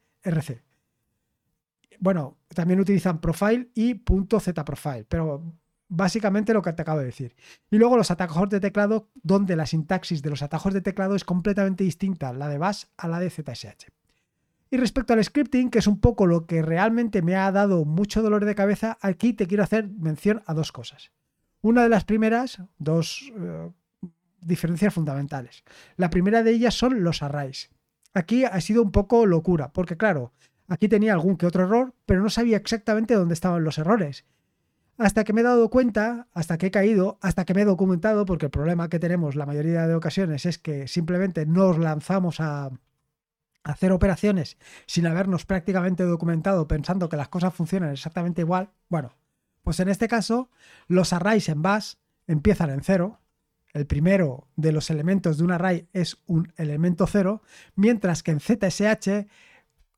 bueno, 2.00 2.38
también 2.54 2.80
utilizan 2.80 3.20
profile 3.20 3.70
y 3.74 4.02
.zprofile, 4.04 5.04
pero 5.08 5.42
básicamente 5.88 6.54
lo 6.54 6.62
que 6.62 6.72
te 6.72 6.82
acabo 6.82 7.00
de 7.00 7.06
decir. 7.06 7.34
Y 7.70 7.78
luego 7.78 7.96
los 7.96 8.10
atajos 8.10 8.48
de 8.48 8.60
teclado, 8.60 9.08
donde 9.22 9.56
la 9.56 9.66
sintaxis 9.66 10.22
de 10.22 10.30
los 10.30 10.42
atajos 10.42 10.74
de 10.74 10.80
teclado 10.80 11.14
es 11.14 11.24
completamente 11.24 11.84
distinta, 11.84 12.32
la 12.32 12.48
de 12.48 12.58
Bash 12.58 12.84
a 12.96 13.08
la 13.08 13.20
de 13.20 13.30
ZSH. 13.30 13.86
Y 14.70 14.78
respecto 14.78 15.12
al 15.12 15.22
scripting, 15.22 15.70
que 15.70 15.78
es 15.78 15.86
un 15.86 16.00
poco 16.00 16.26
lo 16.26 16.46
que 16.46 16.60
realmente 16.60 17.22
me 17.22 17.36
ha 17.36 17.52
dado 17.52 17.84
mucho 17.84 18.20
dolor 18.20 18.44
de 18.44 18.56
cabeza, 18.56 18.98
aquí 19.00 19.32
te 19.32 19.46
quiero 19.46 19.62
hacer 19.62 19.88
mención 19.88 20.42
a 20.46 20.54
dos 20.54 20.72
cosas. 20.72 21.12
Una 21.60 21.84
de 21.84 21.88
las 21.88 22.04
primeras, 22.04 22.60
dos 22.78 23.32
eh, 23.36 23.70
diferencias 24.40 24.92
fundamentales. 24.92 25.62
La 25.96 26.10
primera 26.10 26.42
de 26.42 26.50
ellas 26.50 26.74
son 26.74 27.04
los 27.04 27.22
arrays. 27.22 27.70
Aquí 28.12 28.44
ha 28.44 28.60
sido 28.60 28.82
un 28.82 28.90
poco 28.90 29.26
locura, 29.26 29.72
porque 29.72 29.96
claro, 29.96 30.32
Aquí 30.68 30.88
tenía 30.88 31.12
algún 31.12 31.36
que 31.36 31.46
otro 31.46 31.64
error, 31.64 31.94
pero 32.06 32.22
no 32.22 32.30
sabía 32.30 32.56
exactamente 32.56 33.14
dónde 33.14 33.34
estaban 33.34 33.64
los 33.64 33.78
errores. 33.78 34.24
Hasta 34.98 35.24
que 35.24 35.32
me 35.32 35.42
he 35.42 35.44
dado 35.44 35.68
cuenta, 35.68 36.28
hasta 36.32 36.56
que 36.56 36.66
he 36.66 36.70
caído, 36.70 37.18
hasta 37.20 37.44
que 37.44 37.54
me 37.54 37.62
he 37.62 37.66
documentado, 37.66 38.24
porque 38.24 38.46
el 38.46 38.50
problema 38.50 38.88
que 38.88 38.98
tenemos 38.98 39.36
la 39.36 39.46
mayoría 39.46 39.86
de 39.86 39.94
ocasiones 39.94 40.46
es 40.46 40.58
que 40.58 40.88
simplemente 40.88 41.44
nos 41.44 41.78
lanzamos 41.78 42.40
a 42.40 42.70
hacer 43.62 43.92
operaciones 43.92 44.56
sin 44.86 45.06
habernos 45.06 45.44
prácticamente 45.44 46.04
documentado 46.04 46.68
pensando 46.68 47.08
que 47.08 47.16
las 47.16 47.28
cosas 47.28 47.52
funcionan 47.52 47.92
exactamente 47.92 48.42
igual. 48.42 48.70
Bueno, 48.88 49.12
pues 49.62 49.80
en 49.80 49.88
este 49.88 50.08
caso 50.08 50.50
los 50.86 51.12
arrays 51.12 51.48
en 51.48 51.62
bash 51.62 51.94
empiezan 52.26 52.70
en 52.70 52.82
cero. 52.82 53.20
El 53.72 53.86
primero 53.86 54.48
de 54.56 54.72
los 54.72 54.88
elementos 54.88 55.36
de 55.36 55.44
un 55.44 55.52
array 55.52 55.88
es 55.92 56.16
un 56.26 56.52
elemento 56.56 57.06
cero, 57.06 57.42
mientras 57.74 58.22
que 58.22 58.30
en 58.30 58.40
ZSH, 58.40 59.26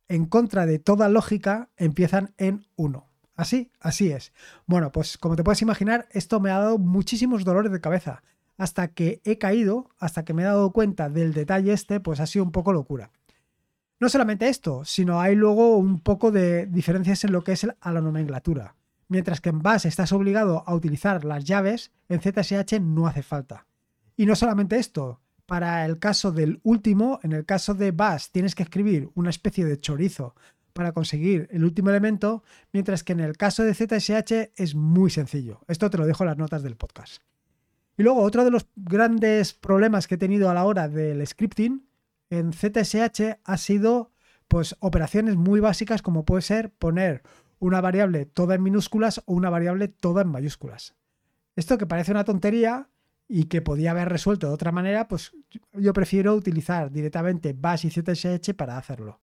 en 0.09 0.27
contra 0.27 0.67
de 0.67 0.79
toda 0.79 1.09
lógica, 1.09 1.71
empiezan 1.77 2.35
en 2.38 2.67
1. 2.77 3.07
Así, 3.37 3.71
así 3.81 4.11
es. 4.11 4.33
Bueno, 4.67 4.91
pues 4.91 5.17
como 5.17 5.37
te 5.37 5.45
puedes 5.45 5.62
imaginar, 5.62 6.09
esto 6.11 6.41
me 6.41 6.50
ha 6.50 6.59
dado 6.59 6.79
muchísimos 6.79 7.45
dolores 7.45 7.71
de 7.71 7.81
cabeza. 7.81 8.23
Hasta 8.57 8.88
que 8.88 9.21
he 9.25 9.38
caído, 9.38 9.91
hasta 9.99 10.25
que 10.25 10.35
me 10.35 10.43
he 10.43 10.47
dado 10.47 10.73
cuenta 10.73 11.09
del 11.09 11.33
detalle 11.33 11.73
este, 11.73 12.00
pues 12.00 12.19
ha 12.19 12.27
sido 12.27 12.45
un 12.45 12.50
poco 12.50 12.73
locura. 12.73 13.12
No 14.00 14.09
solamente 14.09 14.49
esto, 14.49 14.85
sino 14.85 15.21
hay 15.21 15.35
luego 15.35 15.77
un 15.77 16.00
poco 16.00 16.31
de 16.31 16.67
diferencias 16.67 17.23
en 17.25 17.33
lo 17.33 17.45
que 17.45 17.53
es 17.53 17.67
a 17.81 17.93
la 17.93 18.00
nomenclatura. 18.00 18.75
Mientras 19.09 19.41
que 19.41 19.49
en 19.50 19.61
Bash 19.61 19.87
estás 19.87 20.12
obligado 20.12 20.65
a 20.67 20.75
utilizar 20.75 21.25
las 21.25 21.45
llaves, 21.45 21.93
en 22.09 22.21
ZSH 22.21 22.81
no 22.81 23.07
hace 23.07 23.23
falta. 23.23 23.67
Y 24.17 24.27
no 24.27 24.35
solamente 24.37 24.79
esto, 24.79 25.21
para 25.49 25.87
el 25.87 25.99
caso 25.99 26.31
del 26.31 26.61
último, 26.62 27.21
en 27.23 27.33
el 27.33 27.47
caso 27.47 27.73
de 27.73 27.90
Bash 27.90 28.26
tienes 28.31 28.55
que 28.55 28.64
escribir 28.64 29.09
una 29.14 29.31
especie 29.31 29.64
de 29.64 29.81
chorizo 29.81 30.35
para 30.75 30.93
conseguir 30.93 31.49
el 31.50 31.64
último 31.64 31.88
elemento, 31.88 32.43
mientras 32.71 33.02
que 33.02 33.14
en 33.14 33.21
el 33.21 33.35
caso 33.38 33.62
de 33.62 33.73
ZSH 33.73 34.52
es 34.57 34.75
muy 34.75 35.09
sencillo. 35.09 35.62
Esto 35.67 35.88
te 35.88 35.97
lo 35.97 36.05
dejo 36.05 36.23
en 36.23 36.28
las 36.28 36.37
notas 36.37 36.62
del 36.62 36.76
podcast. 36.76 37.23
Y 37.97 38.02
luego, 38.02 38.21
otro 38.21 38.45
de 38.45 38.50
los 38.50 38.67
grandes 38.76 39.55
problemas 39.55 40.07
que 40.07 40.17
he 40.17 40.19
tenido 40.19 40.50
a 40.50 40.55
la 40.55 40.67
hora 40.67 40.87
del 40.87 41.26
scripting 41.26 41.88
en 42.28 42.52
ZSH 42.52 43.40
ha 43.43 43.57
sido 43.57 44.12
pues 44.49 44.76
operaciones 44.81 45.37
muy 45.37 45.61
básicas 45.61 46.02
como 46.02 46.26
puede 46.26 46.43
ser 46.43 46.75
poner 46.75 47.23
una 47.59 47.81
variable 47.81 48.26
toda 48.26 48.55
en 48.55 48.62
minúsculas 48.62 49.23
o 49.25 49.33
una 49.33 49.49
variable 49.49 49.88
toda 49.88 50.21
en 50.21 50.28
mayúsculas. 50.28 50.95
Esto 51.57 51.78
que 51.78 51.87
parece 51.87 52.11
una 52.11 52.25
tontería 52.25 52.90
y 53.28 53.44
que 53.44 53.62
podía 53.62 53.90
haber 53.90 54.08
resuelto 54.08 54.49
de 54.49 54.54
otra 54.54 54.73
manera, 54.73 55.06
pues 55.06 55.32
yo 55.75 55.92
prefiero 55.92 56.35
utilizar 56.35 56.90
directamente 56.90 57.52
bash 57.52 57.87
y 57.87 57.90
ZSH 57.90 58.54
para 58.54 58.78
hacerlo. 58.78 59.20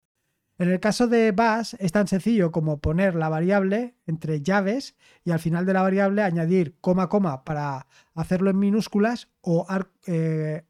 En 0.59 0.68
el 0.68 0.80
caso 0.80 1.09
de 1.09 1.32
bash 1.32 1.75
es 1.78 1.92
tan 1.92 2.06
sencillo 2.09 2.52
como 2.52 2.80
poner 2.80 3.14
la 3.14 3.28
variable 3.28 3.97
entre 4.06 4.42
llaves 4.42 4.97
y 5.25 5.30
al 5.30 5.38
final 5.38 5.64
de 5.64 5.73
la 5.73 5.82
variable 5.82 6.23
añadir 6.23 6.76
coma 6.80 7.09
coma 7.09 7.44
para 7.44 7.87
hacerlo 8.14 8.50
en 8.50 8.59
minúsculas 8.59 9.28
o 9.40 9.66
eh, 10.06 10.64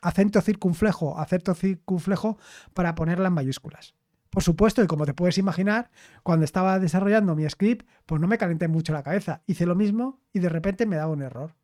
acento 0.00 0.40
circunflejo, 0.40 1.18
acento 1.18 1.54
circunflejo 1.54 2.38
para 2.74 2.94
ponerla 2.94 3.28
en 3.28 3.34
mayúsculas. 3.34 3.94
Por 4.30 4.42
supuesto, 4.42 4.82
y 4.82 4.86
como 4.86 5.04
te 5.04 5.14
puedes 5.14 5.36
imaginar, 5.36 5.90
cuando 6.22 6.44
estaba 6.44 6.78
desarrollando 6.78 7.36
mi 7.36 7.48
script, 7.48 7.86
pues 8.06 8.20
no 8.20 8.26
me 8.26 8.38
calenté 8.38 8.66
mucho 8.66 8.94
la 8.94 9.02
cabeza. 9.02 9.42
Hice 9.46 9.66
lo 9.66 9.74
mismo 9.74 10.20
y 10.32 10.38
de 10.38 10.48
repente 10.48 10.86
me 10.86 10.96
daba 10.96 11.12
un 11.12 11.22
error. 11.22 11.54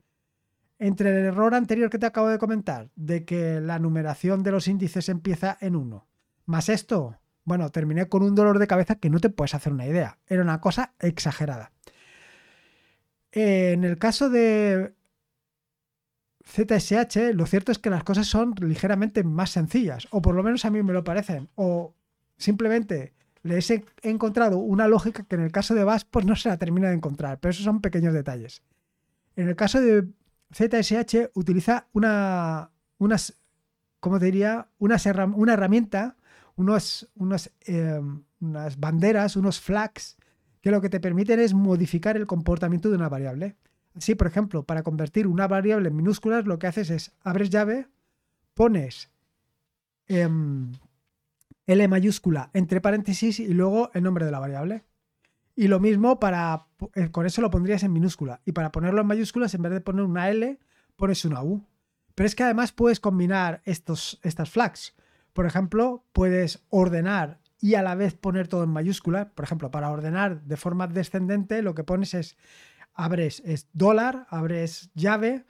Entre 0.78 1.10
el 1.10 1.26
error 1.26 1.54
anterior 1.54 1.90
que 1.90 1.98
te 1.98 2.06
acabo 2.06 2.28
de 2.28 2.38
comentar, 2.38 2.90
de 2.94 3.24
que 3.24 3.60
la 3.60 3.78
numeración 3.78 4.42
de 4.42 4.52
los 4.52 4.68
índices 4.68 5.08
empieza 5.08 5.58
en 5.60 5.74
1, 5.74 6.06
más 6.46 6.68
esto, 6.68 7.16
bueno, 7.44 7.70
terminé 7.70 8.08
con 8.08 8.22
un 8.22 8.34
dolor 8.34 8.58
de 8.58 8.66
cabeza 8.66 8.96
que 8.96 9.10
no 9.10 9.20
te 9.20 9.30
puedes 9.30 9.54
hacer 9.54 9.72
una 9.72 9.86
idea. 9.86 10.18
Era 10.26 10.42
una 10.42 10.60
cosa 10.60 10.92
exagerada. 11.00 11.72
En 13.32 13.84
el 13.84 13.98
caso 13.98 14.30
de 14.30 14.94
ZSH, 16.44 17.34
lo 17.34 17.46
cierto 17.46 17.72
es 17.72 17.78
que 17.78 17.90
las 17.90 18.04
cosas 18.04 18.26
son 18.26 18.54
ligeramente 18.60 19.24
más 19.24 19.50
sencillas, 19.50 20.08
o 20.10 20.22
por 20.22 20.34
lo 20.34 20.42
menos 20.42 20.64
a 20.64 20.70
mí 20.70 20.82
me 20.82 20.92
lo 20.92 21.04
parecen, 21.04 21.48
o 21.54 21.94
simplemente 22.36 23.14
les 23.42 23.70
he 23.70 23.84
encontrado 24.02 24.58
una 24.58 24.88
lógica 24.88 25.24
que 25.24 25.36
en 25.36 25.42
el 25.42 25.52
caso 25.52 25.74
de 25.74 25.84
Bash 25.84 26.02
pues 26.10 26.24
no 26.24 26.36
se 26.36 26.48
la 26.48 26.58
termina 26.58 26.88
de 26.88 26.94
encontrar, 26.94 27.40
pero 27.40 27.50
esos 27.50 27.64
son 27.64 27.80
pequeños 27.80 28.14
detalles. 28.14 28.62
En 29.36 29.48
el 29.48 29.56
caso 29.56 29.80
de 29.80 30.08
ZSH 30.52 31.30
utiliza 31.34 31.88
una, 31.92 32.70
unas, 32.98 33.34
¿cómo 34.00 34.18
te 34.18 34.26
diría? 34.26 34.68
Una, 34.78 34.96
una 35.34 35.52
herramienta 35.52 36.16
unos, 36.58 37.08
em, 37.60 38.24
unas 38.40 38.78
banderas, 38.78 39.36
unos 39.36 39.60
flags, 39.60 40.16
que 40.60 40.70
lo 40.70 40.80
que 40.80 40.90
te 40.90 41.00
permiten 41.00 41.38
es 41.40 41.54
modificar 41.54 42.16
el 42.16 42.26
comportamiento 42.26 42.90
de 42.90 42.96
una 42.96 43.08
variable. 43.08 43.56
Así, 43.94 44.14
por 44.14 44.26
ejemplo, 44.26 44.64
para 44.64 44.82
convertir 44.82 45.26
una 45.26 45.46
variable 45.46 45.88
en 45.88 45.96
minúsculas, 45.96 46.46
lo 46.46 46.58
que 46.58 46.66
haces 46.66 46.90
es 46.90 47.12
abres 47.22 47.50
llave, 47.50 47.88
pones 48.54 49.10
em, 50.08 50.72
L 51.66 51.88
mayúscula 51.88 52.50
entre 52.54 52.80
paréntesis 52.80 53.40
y 53.40 53.48
luego 53.48 53.90
el 53.94 54.02
nombre 54.02 54.24
de 54.24 54.32
la 54.32 54.40
variable. 54.40 54.84
Y 55.58 55.66
lo 55.66 55.80
mismo 55.80 56.20
para, 56.20 56.68
eh, 56.94 57.10
con 57.10 57.26
eso 57.26 57.42
lo 57.42 57.50
pondrías 57.50 57.82
en 57.82 57.92
minúscula. 57.92 58.40
Y 58.44 58.52
para 58.52 58.70
ponerlo 58.70 59.00
en 59.00 59.08
mayúsculas, 59.08 59.54
en 59.54 59.62
vez 59.62 59.72
de 59.72 59.80
poner 59.80 60.04
una 60.04 60.30
L, 60.30 60.56
pones 60.94 61.24
una 61.24 61.42
U. 61.42 61.66
Pero 62.14 62.28
es 62.28 62.36
que 62.36 62.44
además 62.44 62.70
puedes 62.70 63.00
combinar 63.00 63.60
estos, 63.64 64.20
estas 64.22 64.50
flags. 64.50 64.94
Por 65.32 65.46
ejemplo, 65.46 66.04
puedes 66.12 66.64
ordenar 66.68 67.40
y 67.60 67.74
a 67.74 67.82
la 67.82 67.96
vez 67.96 68.14
poner 68.14 68.46
todo 68.46 68.62
en 68.62 68.70
mayúscula. 68.70 69.30
Por 69.30 69.44
ejemplo, 69.44 69.72
para 69.72 69.90
ordenar 69.90 70.42
de 70.42 70.56
forma 70.56 70.86
descendente, 70.86 71.60
lo 71.60 71.74
que 71.74 71.82
pones 71.82 72.14
es, 72.14 72.36
abres 72.94 73.42
es 73.44 73.68
dólar, 73.72 74.28
abres 74.30 74.92
llave, 74.94 75.44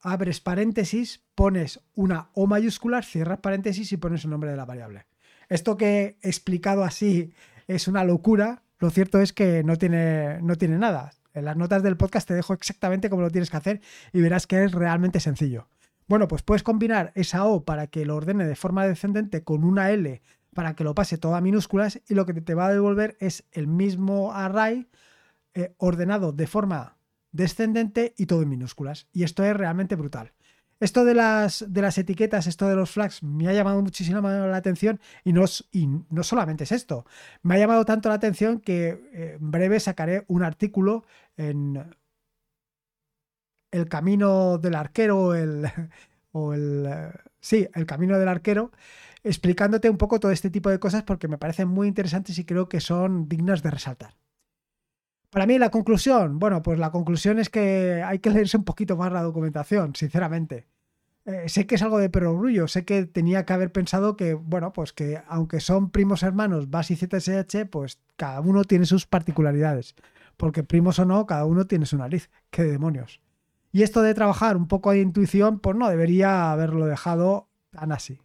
abres 0.00 0.40
paréntesis, 0.40 1.26
pones 1.34 1.78
una 1.94 2.30
O 2.32 2.46
mayúscula, 2.46 3.02
cierras 3.02 3.40
paréntesis 3.40 3.92
y 3.92 3.98
pones 3.98 4.24
el 4.24 4.30
nombre 4.30 4.50
de 4.50 4.56
la 4.56 4.64
variable. 4.64 5.04
Esto 5.50 5.76
que 5.76 6.16
he 6.22 6.26
explicado 6.26 6.84
así 6.84 7.34
es 7.66 7.86
una 7.86 8.02
locura. 8.02 8.62
Lo 8.82 8.90
cierto 8.90 9.20
es 9.20 9.32
que 9.32 9.62
no 9.62 9.78
tiene, 9.78 10.42
no 10.42 10.56
tiene 10.56 10.76
nada. 10.76 11.12
En 11.34 11.44
las 11.44 11.56
notas 11.56 11.84
del 11.84 11.96
podcast 11.96 12.26
te 12.26 12.34
dejo 12.34 12.52
exactamente 12.52 13.10
cómo 13.10 13.22
lo 13.22 13.30
tienes 13.30 13.48
que 13.48 13.56
hacer 13.56 13.80
y 14.12 14.20
verás 14.20 14.48
que 14.48 14.64
es 14.64 14.72
realmente 14.72 15.20
sencillo. 15.20 15.68
Bueno, 16.08 16.26
pues 16.26 16.42
puedes 16.42 16.64
combinar 16.64 17.12
esa 17.14 17.46
O 17.46 17.64
para 17.64 17.86
que 17.86 18.04
lo 18.04 18.16
ordene 18.16 18.44
de 18.44 18.56
forma 18.56 18.84
descendente 18.84 19.44
con 19.44 19.62
una 19.62 19.92
L 19.92 20.20
para 20.52 20.74
que 20.74 20.82
lo 20.82 20.96
pase 20.96 21.16
todo 21.16 21.36
a 21.36 21.40
minúsculas 21.40 22.00
y 22.08 22.14
lo 22.14 22.26
que 22.26 22.34
te 22.34 22.54
va 22.54 22.66
a 22.66 22.72
devolver 22.72 23.16
es 23.20 23.44
el 23.52 23.68
mismo 23.68 24.32
array 24.32 24.88
eh, 25.54 25.76
ordenado 25.78 26.32
de 26.32 26.48
forma 26.48 26.96
descendente 27.30 28.14
y 28.18 28.26
todo 28.26 28.42
en 28.42 28.48
minúsculas. 28.48 29.06
Y 29.12 29.22
esto 29.22 29.44
es 29.44 29.56
realmente 29.56 29.94
brutal. 29.94 30.32
Esto 30.82 31.04
de 31.04 31.14
las, 31.14 31.64
de 31.68 31.80
las 31.80 31.96
etiquetas, 31.96 32.48
esto 32.48 32.66
de 32.66 32.74
los 32.74 32.90
flags, 32.90 33.22
me 33.22 33.46
ha 33.46 33.52
llamado 33.52 33.80
muchísimo 33.82 34.20
la 34.20 34.56
atención 34.56 34.98
y 35.22 35.32
no, 35.32 35.44
y 35.70 35.86
no 35.86 36.24
solamente 36.24 36.64
es 36.64 36.72
esto. 36.72 37.06
Me 37.42 37.54
ha 37.54 37.58
llamado 37.58 37.84
tanto 37.84 38.08
la 38.08 38.16
atención 38.16 38.58
que 38.58 39.00
eh, 39.12 39.36
en 39.40 39.50
breve 39.52 39.78
sacaré 39.78 40.24
un 40.26 40.42
artículo 40.42 41.04
en 41.36 41.94
el 43.70 43.88
camino 43.88 44.58
del 44.58 44.74
arquero 44.74 45.36
el, 45.36 45.70
o 46.32 46.52
el... 46.52 46.86
Eh, 46.88 47.12
sí, 47.40 47.68
el 47.74 47.86
camino 47.86 48.18
del 48.18 48.28
arquero, 48.28 48.72
explicándote 49.22 49.88
un 49.88 49.98
poco 49.98 50.18
todo 50.18 50.32
este 50.32 50.50
tipo 50.50 50.68
de 50.68 50.80
cosas 50.80 51.04
porque 51.04 51.28
me 51.28 51.38
parecen 51.38 51.68
muy 51.68 51.86
interesantes 51.86 52.36
y 52.40 52.44
creo 52.44 52.68
que 52.68 52.80
son 52.80 53.28
dignas 53.28 53.62
de 53.62 53.70
resaltar. 53.70 54.16
Para 55.30 55.46
mí 55.46 55.58
la 55.58 55.70
conclusión, 55.70 56.40
bueno, 56.40 56.60
pues 56.60 56.78
la 56.80 56.90
conclusión 56.90 57.38
es 57.38 57.48
que 57.50 58.02
hay 58.04 58.18
que 58.18 58.30
leerse 58.30 58.56
un 58.56 58.64
poquito 58.64 58.96
más 58.96 59.12
la 59.12 59.22
documentación, 59.22 59.94
sinceramente. 59.94 60.71
Eh, 61.24 61.48
sé 61.48 61.66
que 61.66 61.76
es 61.76 61.82
algo 61.82 61.98
de 61.98 62.10
perogrullo, 62.10 62.66
sé 62.66 62.84
que 62.84 63.06
tenía 63.06 63.44
que 63.46 63.52
haber 63.52 63.70
pensado 63.70 64.16
que, 64.16 64.34
bueno, 64.34 64.72
pues 64.72 64.92
que 64.92 65.22
aunque 65.28 65.60
son 65.60 65.90
primos 65.90 66.22
hermanos 66.22 66.70
BAS 66.70 66.90
y 66.90 66.96
ZSH, 66.96 67.66
pues 67.70 68.00
cada 68.16 68.40
uno 68.40 68.64
tiene 68.64 68.86
sus 68.86 69.06
particularidades. 69.06 69.94
Porque 70.36 70.64
primos 70.64 70.98
o 70.98 71.04
no, 71.04 71.26
cada 71.26 71.44
uno 71.44 71.66
tiene 71.66 71.86
su 71.86 71.96
nariz. 71.96 72.30
¡Qué 72.50 72.64
demonios! 72.64 73.20
Y 73.70 73.82
esto 73.82 74.02
de 74.02 74.14
trabajar 74.14 74.56
un 74.56 74.68
poco 74.68 74.90
de 74.90 75.00
intuición, 75.00 75.60
pues 75.60 75.76
no 75.76 75.88
debería 75.88 76.50
haberlo 76.52 76.86
dejado 76.86 77.48
tan 77.70 77.92
así. 77.92 78.20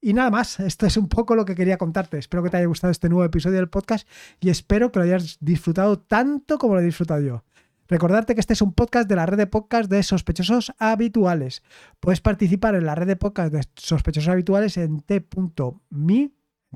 Y 0.00 0.12
nada 0.12 0.30
más, 0.30 0.60
esto 0.60 0.86
es 0.86 0.96
un 0.96 1.08
poco 1.08 1.34
lo 1.34 1.44
que 1.44 1.54
quería 1.54 1.78
contarte. 1.78 2.18
Espero 2.18 2.42
que 2.42 2.50
te 2.50 2.58
haya 2.58 2.66
gustado 2.66 2.90
este 2.90 3.08
nuevo 3.08 3.24
episodio 3.24 3.56
del 3.56 3.70
podcast 3.70 4.06
y 4.40 4.50
espero 4.50 4.92
que 4.92 4.98
lo 4.98 5.04
hayas 5.04 5.38
disfrutado 5.40 5.98
tanto 5.98 6.58
como 6.58 6.74
lo 6.74 6.80
he 6.80 6.84
disfrutado 6.84 7.20
yo. 7.20 7.44
Recordarte 7.88 8.34
que 8.34 8.40
este 8.40 8.54
es 8.54 8.62
un 8.62 8.72
podcast 8.72 9.08
de 9.08 9.16
la 9.16 9.26
red 9.26 9.36
de 9.36 9.46
podcast 9.46 9.90
de 9.90 10.02
sospechosos 10.02 10.72
habituales. 10.78 11.62
Puedes 12.00 12.20
participar 12.20 12.74
en 12.74 12.86
la 12.86 12.94
red 12.94 13.06
de 13.06 13.16
podcast 13.16 13.52
de 13.52 13.62
sospechosos 13.76 14.28
habituales 14.28 14.76
en 14.76 15.00
t.me, 15.00 16.30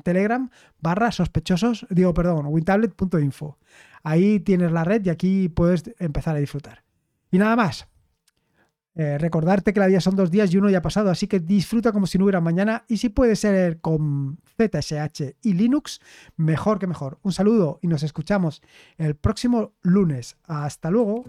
Telegram, 0.04 0.50
barra 0.80 1.10
sospechosos, 1.10 1.86
digo, 1.90 2.14
perdón, 2.14 2.46
wintablet.info. 2.46 3.58
Ahí 4.02 4.40
tienes 4.40 4.70
la 4.70 4.84
red 4.84 5.04
y 5.04 5.10
aquí 5.10 5.48
puedes 5.48 5.94
empezar 5.98 6.36
a 6.36 6.38
disfrutar. 6.38 6.84
Y 7.30 7.38
nada 7.38 7.56
más. 7.56 7.88
Eh, 8.98 9.16
recordarte 9.16 9.72
que 9.72 9.78
la 9.78 9.86
vida 9.86 10.00
son 10.00 10.16
dos 10.16 10.28
días 10.28 10.52
y 10.52 10.58
uno 10.58 10.68
ya 10.68 10.78
ha 10.78 10.82
pasado, 10.82 11.08
así 11.08 11.28
que 11.28 11.38
disfruta 11.38 11.92
como 11.92 12.08
si 12.08 12.18
no 12.18 12.24
hubiera 12.24 12.40
mañana 12.40 12.82
y 12.88 12.96
si 12.96 13.08
puede 13.10 13.36
ser 13.36 13.80
con 13.80 14.40
ZSH 14.56 15.36
y 15.40 15.54
Linux, 15.54 16.00
mejor 16.36 16.80
que 16.80 16.88
mejor. 16.88 17.20
Un 17.22 17.30
saludo 17.30 17.78
y 17.80 17.86
nos 17.86 18.02
escuchamos 18.02 18.60
el 18.96 19.14
próximo 19.14 19.72
lunes. 19.82 20.36
Hasta 20.48 20.90
luego. 20.90 21.24